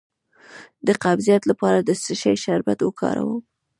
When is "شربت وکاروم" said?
2.43-3.41